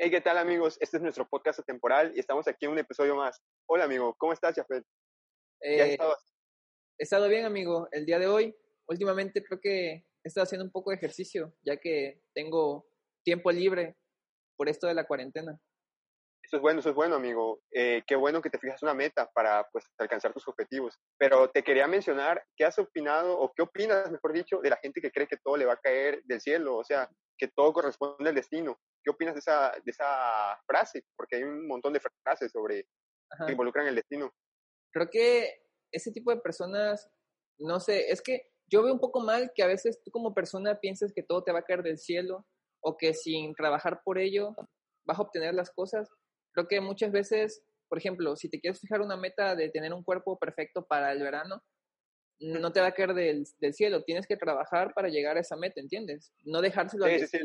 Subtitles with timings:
[0.00, 0.78] Hey, ¿qué tal amigos?
[0.80, 3.42] Este es nuestro podcast temporal y estamos aquí en un episodio más.
[3.66, 4.84] Hola amigo, ¿cómo estás, Jafet?
[5.60, 7.88] Eh, he estado bien, amigo.
[7.90, 8.56] El día de hoy,
[8.86, 12.86] últimamente creo que he estado haciendo un poco de ejercicio, ya que tengo
[13.24, 13.96] tiempo libre
[14.56, 15.60] por esto de la cuarentena.
[16.48, 17.60] Eso es bueno, eso es bueno, amigo.
[17.70, 20.98] Eh, qué bueno que te fijas una meta para pues, alcanzar tus objetivos.
[21.18, 25.02] Pero te quería mencionar, ¿qué has opinado o qué opinas, mejor dicho, de la gente
[25.02, 26.78] que cree que todo le va a caer del cielo?
[26.78, 28.80] O sea, que todo corresponde al destino.
[29.04, 31.04] ¿Qué opinas de esa, de esa frase?
[31.14, 32.86] Porque hay un montón de frases sobre
[33.44, 34.32] que involucran el destino.
[34.90, 35.50] Creo que
[35.92, 37.10] ese tipo de personas,
[37.58, 40.80] no sé, es que yo veo un poco mal que a veces tú como persona
[40.80, 42.46] pienses que todo te va a caer del cielo
[42.82, 44.54] o que sin trabajar por ello
[45.08, 46.08] vas a obtener las cosas.
[46.52, 50.02] Creo que muchas veces, por ejemplo, si te quieres fijar una meta de tener un
[50.02, 51.62] cuerpo perfecto para el verano,
[52.40, 54.04] no te va a caer del, del cielo.
[54.04, 56.32] Tienes que trabajar para llegar a esa meta, ¿entiendes?
[56.44, 57.38] No dejárselo sí, sí, sí,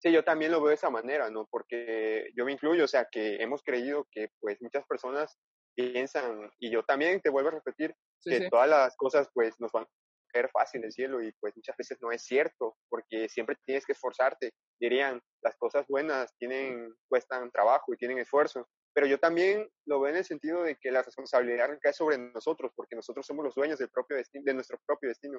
[0.00, 1.46] sí, yo también lo veo de esa manera, ¿no?
[1.50, 5.38] Porque yo me incluyo, o sea, que hemos creído que pues muchas personas
[5.74, 9.84] piensan, y yo también te vuelvo a repetir, que todas las cosas pues nos van
[9.84, 9.88] a
[10.32, 13.84] caer fácil en el cielo y pues muchas veces no es cierto, porque siempre tienes
[13.86, 14.52] que esforzarte.
[14.80, 20.10] Dirían, las cosas buenas tienen, cuestan trabajo y tienen esfuerzo, pero yo también lo veo
[20.10, 23.78] en el sentido de que la responsabilidad recae sobre nosotros, porque nosotros somos los dueños
[23.78, 25.38] del propio destino, de nuestro propio destino.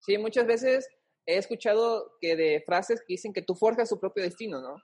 [0.00, 0.88] Sí, muchas veces
[1.26, 4.76] he escuchado que de frases que dicen que tú forjas tu propio destino, ¿no?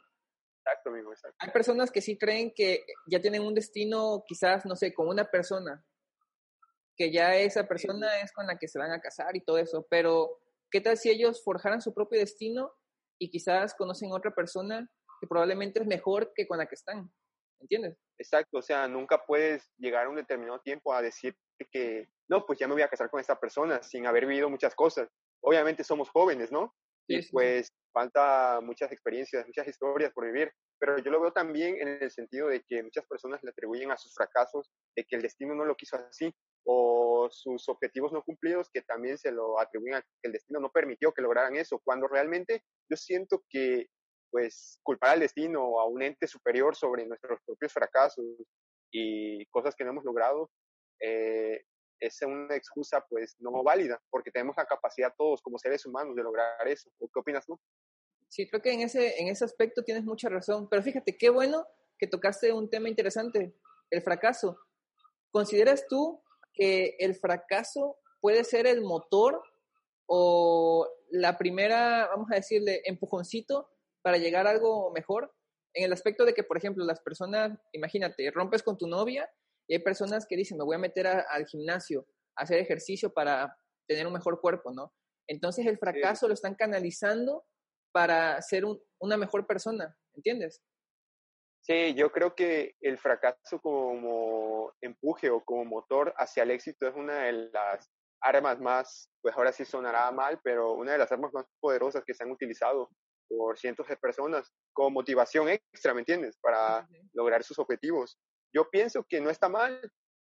[0.58, 1.36] Exacto, amigo, exacto.
[1.40, 5.30] Hay personas que sí creen que ya tienen un destino, quizás, no sé, con una
[5.30, 5.84] persona,
[6.96, 9.86] que ya esa persona es con la que se van a casar y todo eso,
[9.90, 10.38] pero
[10.70, 12.72] ¿qué tal si ellos forjaran su propio destino
[13.18, 14.88] y quizás conocen otra persona
[15.20, 17.12] que probablemente es mejor que con la que están?
[17.60, 17.96] ¿Entiendes?
[18.18, 21.34] Exacto, o sea, nunca puedes llegar a un determinado tiempo a decir
[21.72, 24.74] que, no, pues ya me voy a casar con esta persona sin haber vivido muchas
[24.74, 25.08] cosas.
[25.40, 26.74] Obviamente somos jóvenes, ¿no?
[27.06, 32.02] y pues falta muchas experiencias, muchas historias por vivir, pero yo lo veo también en
[32.02, 35.54] el sentido de que muchas personas le atribuyen a sus fracasos de que el destino
[35.54, 36.34] no lo quiso así
[36.64, 40.70] o sus objetivos no cumplidos que también se lo atribuyen a que el destino no
[40.70, 43.88] permitió que lograran eso, cuando realmente yo siento que
[44.30, 48.24] pues culpar al destino o a un ente superior sobre nuestros propios fracasos
[48.90, 50.50] y cosas que no hemos logrado
[51.00, 51.62] eh,
[52.00, 56.22] es una excusa pues no válida, porque tenemos la capacidad todos como seres humanos de
[56.22, 56.90] lograr eso.
[56.98, 57.58] ¿Qué opinas tú?
[58.28, 61.66] Sí, creo que en ese, en ese aspecto tienes mucha razón, pero fíjate, qué bueno
[61.98, 63.54] que tocaste un tema interesante,
[63.90, 64.58] el fracaso.
[65.30, 66.23] ¿Consideras tú
[66.54, 69.42] que el fracaso puede ser el motor
[70.06, 73.68] o la primera, vamos a decirle, empujoncito
[74.02, 75.34] para llegar a algo mejor,
[75.74, 79.28] en el aspecto de que, por ejemplo, las personas, imagínate, rompes con tu novia
[79.66, 82.06] y hay personas que dicen, me voy a meter al gimnasio,
[82.36, 84.92] a hacer ejercicio para tener un mejor cuerpo, ¿no?
[85.26, 87.44] Entonces el fracaso lo están canalizando
[87.92, 88.64] para ser
[88.98, 90.62] una mejor persona, ¿entiendes?
[91.66, 96.94] Sí, yo creo que el fracaso como empuje o como motor hacia el éxito es
[96.94, 101.32] una de las armas más, pues ahora sí sonará mal, pero una de las armas
[101.32, 102.90] más poderosas que se han utilizado
[103.26, 106.36] por cientos de personas como motivación extra, ¿me entiendes?
[106.36, 108.18] Para lograr sus objetivos.
[108.52, 109.80] Yo pienso que no está mal,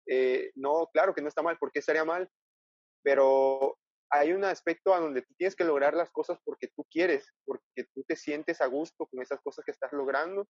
[0.07, 2.31] eh, no, claro que no está mal, ¿por qué estaría mal?
[3.03, 3.77] Pero
[4.09, 7.89] hay un aspecto a donde tú tienes que lograr las cosas porque tú quieres, porque
[7.93, 10.47] tú te sientes a gusto con esas cosas que estás logrando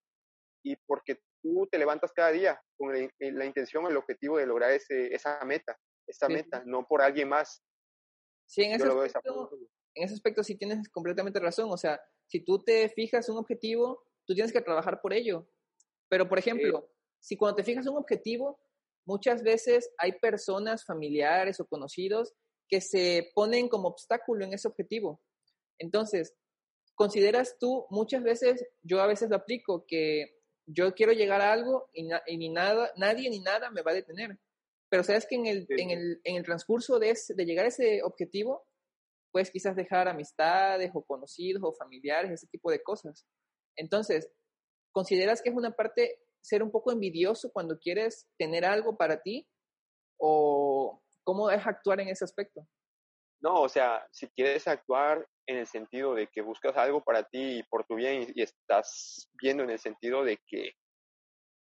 [0.64, 4.70] y porque tú te levantas cada día con la, la intención, el objetivo de lograr
[4.70, 7.62] ese, esa meta, esa meta, no por alguien más.
[8.46, 9.50] Sí, en ese, aspecto,
[9.94, 11.70] en ese aspecto sí tienes completamente razón.
[11.70, 15.46] O sea, si tú te fijas un objetivo, tú tienes que trabajar por ello.
[16.08, 18.58] Pero, por ejemplo, si cuando te fijas un objetivo,
[19.06, 22.32] muchas veces hay personas, familiares o conocidos
[22.68, 25.20] que se ponen como obstáculo en ese objetivo.
[25.78, 26.34] Entonces,
[26.94, 30.33] consideras tú, muchas veces, yo a veces lo aplico, que
[30.66, 32.04] yo quiero llegar a algo y,
[32.36, 34.38] ni nada, nadie ni nada me va a detener.
[34.88, 38.02] Pero sabes que en el, en el, en el transcurso de, de llegar a ese
[38.02, 38.66] objetivo,
[39.32, 43.26] puedes quizás dejar amistades o conocidos o familiares, ese tipo de cosas.
[43.76, 44.30] Entonces,
[44.92, 49.48] ¿consideras que es una parte ser un poco envidioso cuando quieres tener algo para ti?
[50.18, 52.66] ¿O cómo es actuar en ese aspecto?
[53.40, 57.58] No, o sea, si quieres actuar en el sentido de que buscas algo para ti
[57.58, 60.72] y por tu bien y, estás viendo en el sentido de que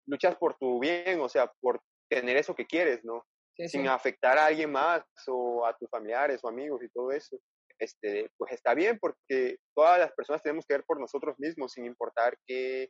[0.07, 3.25] luchas por tu bien, o sea, por tener eso que quieres, ¿no?
[3.68, 7.38] Sin afectar a alguien más o a tus familiares o amigos y todo eso
[7.80, 11.86] este, pues está bien porque todas las personas tenemos que ver por nosotros mismos sin
[11.86, 12.89] importar qué,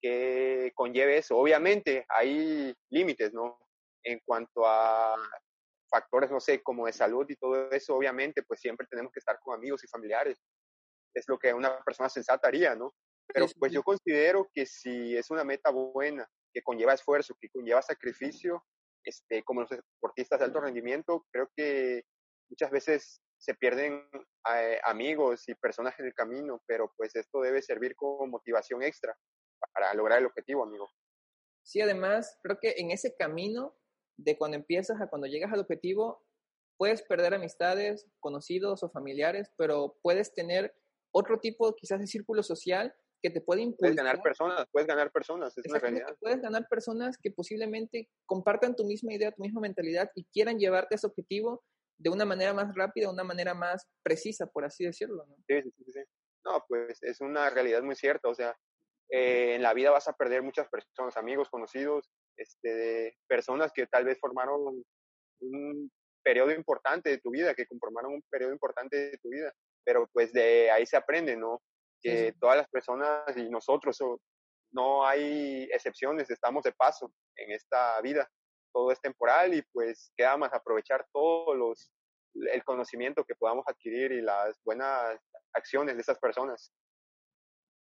[0.00, 1.36] qué conlleve eso.
[1.36, 3.58] Obviamente hay límites, ¿no?
[4.04, 5.16] En cuanto a
[5.92, 9.38] factores, no sé, como de salud y todo eso, obviamente, pues siempre tenemos que estar
[9.40, 10.42] con amigos y familiares.
[11.14, 12.94] Es lo que una persona sensata haría, ¿no?
[13.28, 17.82] Pero pues yo considero que si es una meta buena, que conlleva esfuerzo, que conlleva
[17.82, 18.64] sacrificio,
[19.04, 22.04] este, como los deportistas de alto rendimiento, creo que
[22.48, 24.08] muchas veces se pierden
[24.54, 29.16] eh, amigos y personas en el camino, pero pues esto debe servir como motivación extra
[29.72, 30.88] para lograr el objetivo, amigo.
[31.64, 33.76] Sí, además, creo que en ese camino
[34.16, 36.24] de cuando empiezas a cuando llegas al objetivo,
[36.76, 40.74] puedes perder amistades, conocidos o familiares, pero puedes tener
[41.12, 43.94] otro tipo quizás de círculo social que te puede impulsar.
[43.94, 46.16] Puedes ganar personas, puedes ganar personas, es una realidad.
[46.20, 50.94] Puedes ganar personas que posiblemente compartan tu misma idea, tu misma mentalidad y quieran llevarte
[50.94, 51.62] a ese objetivo
[51.98, 55.24] de una manera más rápida, una manera más precisa, por así decirlo.
[55.24, 55.36] ¿no?
[55.46, 56.00] Sí, sí, sí, sí.
[56.44, 58.56] No, pues es una realidad muy cierta, o sea,
[59.08, 64.04] eh, en la vida vas a perder muchas personas, amigos, conocidos, este, personas que tal
[64.04, 64.82] vez formaron
[65.40, 65.90] un
[66.22, 69.52] periodo importante de tu vida, que conformaron un periodo importante de tu vida,
[69.84, 71.60] pero pues de ahí se aprende, ¿no?
[72.00, 73.98] Que todas las personas y nosotros,
[74.72, 78.28] no hay excepciones, estamos de paso en esta vida,
[78.72, 81.92] todo es temporal y pues queda más aprovechar todos los
[82.34, 85.20] el conocimiento que podamos adquirir y las buenas
[85.52, 86.72] acciones de esas personas.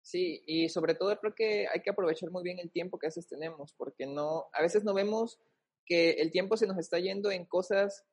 [0.06, 3.10] Sí, y sobre todo creo que hay que aprovechar muy bien el tiempo que a
[3.10, 5.40] veces tenemos, porque no, a veces no vemos
[5.84, 8.06] que el tiempo se nos está yendo en cosas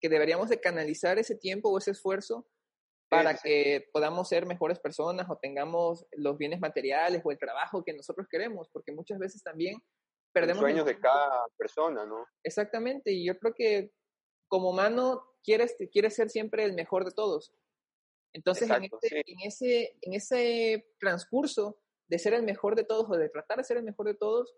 [0.00, 2.48] que deberíamos de canalizar ese tiempo o ese esfuerzo
[3.08, 7.94] para que podamos ser mejores personas o tengamos los bienes materiales o el trabajo que
[7.94, 9.80] nosotros queremos, porque muchas veces también
[10.32, 10.62] perdemos...
[10.62, 12.26] Los sueños de cada persona, ¿no?
[12.42, 13.92] Exactamente, y yo creo que
[14.48, 17.54] como humano quieres, quieres ser siempre el mejor de todos.
[18.36, 23.16] Entonces, en, este, en, ese, en ese transcurso de ser el mejor de todos o
[23.16, 24.54] de tratar de ser el mejor de todos,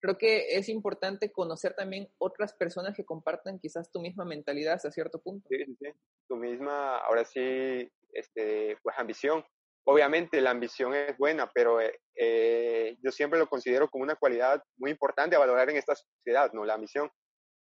[0.00, 4.90] creo que es importante conocer también otras personas que compartan quizás tu misma mentalidad hasta
[4.90, 5.46] cierto punto.
[5.50, 5.88] Sí, sí, sí.
[6.26, 9.44] Tu misma, ahora sí, este, pues ambición.
[9.86, 14.64] Obviamente la ambición es buena, pero eh, eh, yo siempre lo considero como una cualidad
[14.78, 16.64] muy importante a valorar en esta sociedad, ¿no?
[16.64, 17.10] La ambición.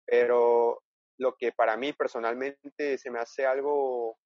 [0.05, 0.83] Pero
[1.17, 4.19] lo que para mí personalmente se me hace algo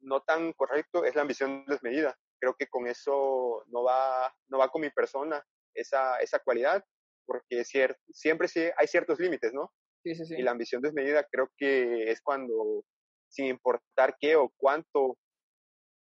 [0.00, 2.16] no tan correcto es la ambición desmedida.
[2.40, 5.44] Creo que con eso no va, no va con mi persona
[5.74, 6.84] esa, esa cualidad,
[7.26, 9.72] porque siempre sí hay ciertos límites, ¿no?
[10.02, 10.34] Sí, sí, sí.
[10.38, 12.84] Y la ambición desmedida creo que es cuando,
[13.28, 15.18] sin importar qué o cuánto,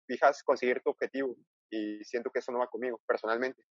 [0.07, 1.37] fijas conseguir tu objetivo.
[1.71, 3.65] Y siento que eso no va conmigo, personalmente.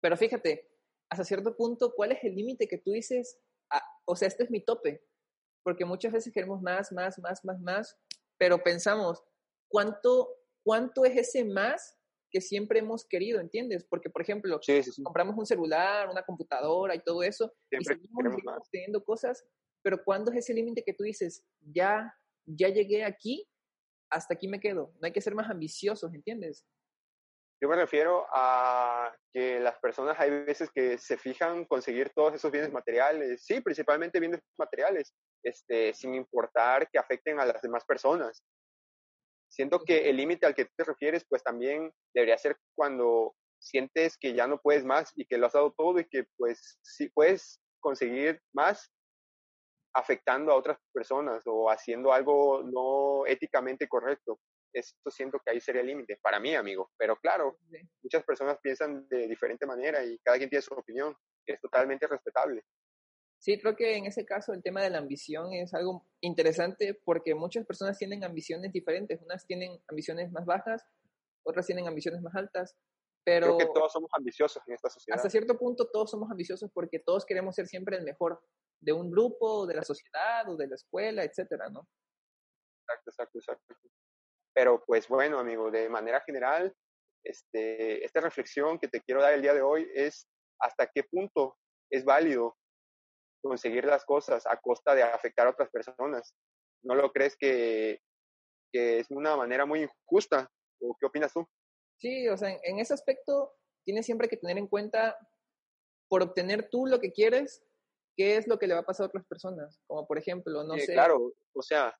[0.00, 0.68] Pero fíjate,
[1.10, 3.38] hasta cierto punto, ¿cuál es el límite que tú dices?
[3.70, 5.04] Ah, o sea, este es mi tope.
[5.62, 7.96] Porque muchas veces queremos más, más, más, más, más,
[8.38, 9.22] pero pensamos,
[9.68, 10.28] cuánto,
[10.64, 11.98] cuánto es ese más
[12.30, 13.86] que siempre hemos querido, ¿entiendes?
[13.88, 14.60] Porque, por ejemplo,
[15.02, 19.46] compramos un celular, una computadora y todo eso, siempre y seguimos, teniendo cosas,
[19.82, 23.48] pero ¿cuándo es ese límite que tú dices, ya, ya llegué aquí,
[24.10, 24.92] hasta aquí me quedo?
[25.00, 26.66] No hay que ser más ambiciosos, ¿entiendes?
[27.60, 32.52] Yo me refiero a que las personas hay veces que se fijan conseguir todos esos
[32.52, 35.12] bienes materiales, sí, principalmente bienes materiales,
[35.42, 38.44] este, sin importar que afecten a las demás personas.
[39.48, 44.34] Siento que el límite al que te refieres, pues también debería ser cuando sientes que
[44.34, 47.60] ya no puedes más y que lo has dado todo y que pues sí puedes
[47.80, 48.92] conseguir más
[49.94, 54.38] afectando a otras personas o haciendo algo no éticamente correcto.
[54.72, 56.90] Esto siento que ahí sería el límite, para mí, amigo.
[56.96, 57.58] Pero claro,
[58.02, 61.16] muchas personas piensan de diferente manera y cada quien tiene su opinión.
[61.46, 62.62] Es totalmente respetable.
[63.40, 67.34] Sí, creo que en ese caso el tema de la ambición es algo interesante porque
[67.34, 69.22] muchas personas tienen ambiciones diferentes.
[69.22, 70.84] Unas tienen ambiciones más bajas,
[71.44, 72.76] otras tienen ambiciones más altas.
[73.24, 75.16] Pero creo que todos somos ambiciosos en esta sociedad.
[75.16, 78.40] Hasta cierto punto todos somos ambiciosos porque todos queremos ser siempre el mejor
[78.80, 81.86] de un grupo, de la sociedad o de la escuela, etcétera, ¿no?
[82.82, 83.74] Exacto, exacto, exacto.
[84.54, 86.74] Pero pues bueno, amigo, de manera general,
[87.22, 90.26] este, esta reflexión que te quiero dar el día de hoy es
[90.58, 91.56] hasta qué punto
[91.90, 92.57] es válido
[93.42, 96.34] conseguir las cosas a costa de afectar a otras personas.
[96.82, 98.00] ¿No lo crees que,
[98.72, 100.50] que es una manera muy injusta?
[100.80, 101.46] ¿O qué opinas tú?
[101.98, 103.52] Sí, o sea, en, ese aspecto
[103.84, 105.16] tienes siempre que tener en cuenta,
[106.08, 107.62] por obtener tú lo que quieres,
[108.16, 109.80] qué es lo que le va a pasar a otras personas.
[109.86, 110.92] Como por ejemplo, no sé.
[110.92, 111.94] Claro, o sea,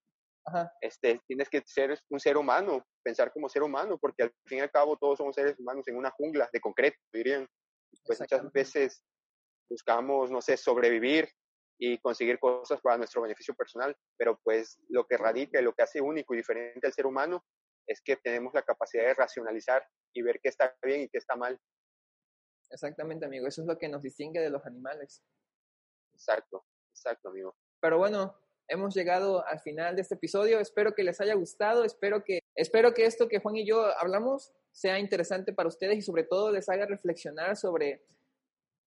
[0.81, 4.61] Este, tienes que ser un ser humano, pensar como ser humano, porque al fin y
[4.63, 7.47] al cabo todos somos seres humanos en una jungla de concreto, dirían.
[8.05, 9.03] Pues muchas veces
[9.69, 11.29] buscamos, no sé, sobrevivir
[11.79, 16.01] y conseguir cosas para nuestro beneficio personal, pero pues lo que radica lo que hace
[16.01, 17.45] único y diferente al ser humano
[17.87, 21.37] es que tenemos la capacidad de racionalizar y ver qué está bien y qué está
[21.37, 21.59] mal.
[22.71, 25.23] Exactamente, amigo, eso es lo que nos distingue de los animales.
[26.13, 27.57] Exacto, exacto, amigo.
[27.81, 28.35] Pero bueno,
[28.67, 32.93] hemos llegado al final de este episodio, espero que les haya gustado, espero que Espero
[32.93, 36.69] que esto que Juan y yo hablamos sea interesante para ustedes y sobre todo les
[36.69, 38.05] haga reflexionar sobre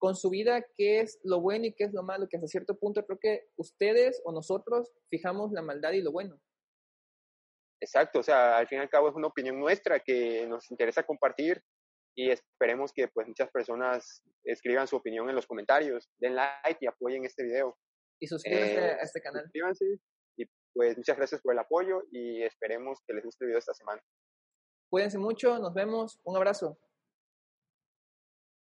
[0.01, 2.75] con su vida qué es lo bueno y qué es lo malo, que hasta cierto
[2.75, 6.41] punto creo que ustedes o nosotros fijamos la maldad y lo bueno.
[7.79, 11.03] Exacto, o sea, al fin y al cabo es una opinión nuestra que nos interesa
[11.03, 11.63] compartir
[12.17, 16.88] y esperemos que pues muchas personas escriban su opinión en los comentarios, den like y
[16.88, 17.77] apoyen este video.
[18.20, 19.43] Y suscríbanse eh, a este canal.
[19.43, 19.86] Suscríbanse
[20.36, 23.75] y pues muchas gracias por el apoyo y esperemos que les guste el video esta
[23.75, 24.01] semana.
[24.89, 26.79] Cuídense mucho, nos vemos, un abrazo.